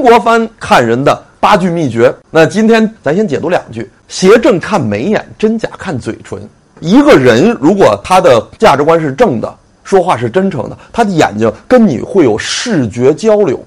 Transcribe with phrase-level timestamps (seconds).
[0.00, 2.12] 曾国藩看人的八句秘诀。
[2.30, 6.40] 那今天咱先解读两句：邪正看眉眼，真假看嘴唇。
[6.80, 13.58] 一个人如果他的价值观是正的，说话是真诚的，他的眼睛跟你会有视觉交流；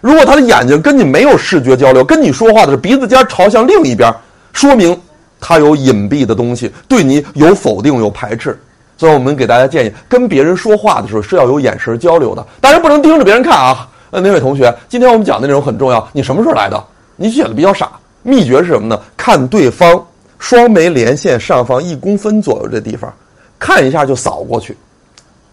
[0.00, 4.12] 如果他的眼睛跟你没有视觉交流，跟你说话的是鼻子尖朝向另一边，
[4.52, 5.00] 说明
[5.40, 8.58] 他有隐蔽的东西，对你有否定、有排斥。
[8.98, 13.88] 所以我们给大家建议，跟别人说话的时候是要有眼神交流的，当然不能盯着别人看啊。
[14.12, 16.78] 呃，那位同学，今天我们讲的内容很重要，你什么时候来的？
[17.16, 17.90] 你写的比较傻。
[18.22, 19.00] 秘诀是什么呢？
[19.16, 20.06] 看对方
[20.38, 23.10] 双眉连线上方一公分左右这地方，
[23.58, 24.76] 看一下就扫过去。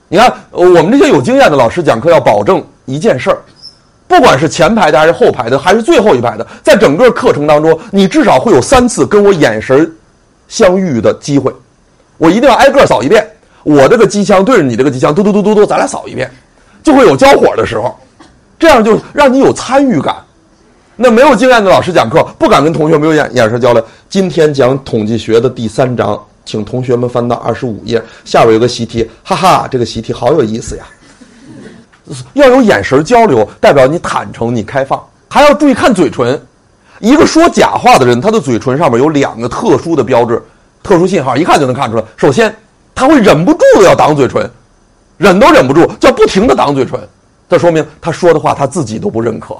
[0.09, 3.37] 你看，我们这些有经验的老师讲课要保证一件事儿，
[4.09, 9.89] 不管是前排的还是后排的，还是最后一排的，在整个课程当中，你至少会有三次跟我眼神
[10.49, 11.49] 相遇的机会，
[12.17, 13.25] 我一定要挨个扫一遍。
[13.63, 16.29] 我这个机枪对着你这个机枪，嘟嘟嘟嘟嘟，咱俩扫一遍，
[16.83, 17.97] 就会有交火的时候，
[18.59, 20.15] 这样就让你有参与感。
[20.97, 23.83] 那没有经验的老师讲课，不敢跟同学没有眼眼神交流。
[24.09, 30.83] 今天讲统计学的第三章，请同学们翻到二十五页，下边有个习题，哈哈，这个习题好有意思呀。
[32.33, 36.39] 要有眼神交流，代表你坦诚，你开放，还要注意看嘴唇。
[36.99, 40.41] 一个说假话的人，他的嘴唇上面有两个特殊的标志、
[40.83, 42.03] 特殊信号，一看就能看出来。
[42.17, 42.53] 首先。
[42.95, 44.51] 他会忍不住的要挡嘴唇，
[45.15, 46.99] 忍都忍不住，就要不停的挡嘴唇，
[47.49, 49.57] 这说明他说的话他自己都不认可，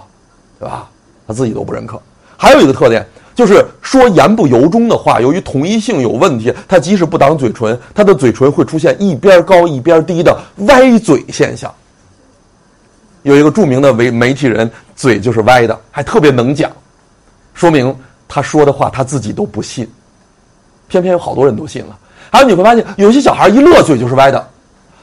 [0.59, 0.87] 对吧？
[1.27, 1.99] 他自己都不认可。
[2.37, 10.37] 还有一个特点就是说言不由衷的话，由于统一性有问题，他即使不挡嘴唇，他的嘴唇会出现一边高一边低的
[10.67, 11.73] 歪嘴现象。
[13.23, 16.71] 有一个著名的媒媒体人，嘴就是歪的，还特别能讲，
[17.53, 17.93] 说明
[18.27, 19.89] 他说的话他自己都不信，
[20.87, 21.97] 偏偏有好多人都信了。
[22.31, 24.39] 还有你会发现，有些小孩一乐嘴就是歪的，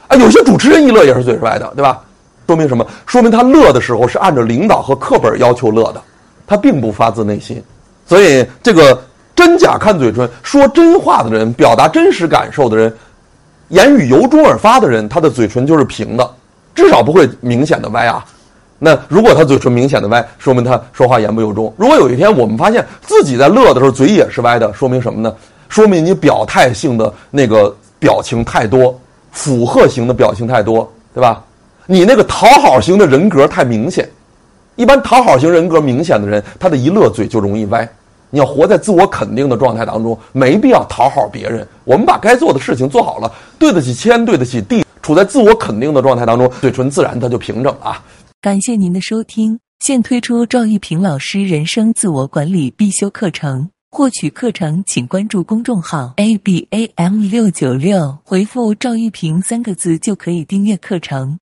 [0.07, 2.01] 啊，有些主持人一乐也是嘴是歪的，对吧？
[2.47, 2.87] 说明什么？
[3.05, 6.01] 说明他乐的时候是按照领导和课本要求乐的，
[6.47, 7.61] 他并不发自内心。
[8.05, 8.97] 所以这个
[9.35, 12.91] 真假看嘴唇，说真话的人，表达真实感受的人，
[13.67, 16.29] 言语由衷而发的人，他的嘴唇就是平的，
[16.73, 18.23] 至少不会明显的歪啊。
[18.79, 21.73] 那如果他嘴唇明显的歪，说明他说话言不由衷。
[21.77, 25.35] 如果有一天我们发现自己在乐的时候嘴也是歪的，说明什么呢？
[25.67, 28.97] 说明你表态性的那个表情太多，
[29.31, 31.43] 附和型的表情太多，对吧？
[31.87, 34.07] 你那个讨好型的人格太明显。
[34.75, 37.89] 一般讨好型人格明显的人，他的一乐嘴就容易歪。
[38.29, 41.65] 你要活在自我肯定的状态当中，没必要讨好别人。
[41.85, 48.03] 我们把该做的事情做好了，对得起天，对得起地，处在自我肯定的状态当中，嘴唇自然它就平整了啊。
[48.41, 53.69] 感谢您的收听，现推出赵玉平老师人生自我管理必修课程。
[53.89, 61.39] 获取课程，请关注公众号 a b a m 六九六，回复“赵玉平”三个字就可以订阅课程。